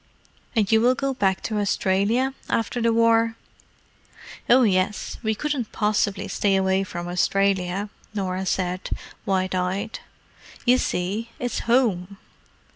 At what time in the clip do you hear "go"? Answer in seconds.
0.95-1.13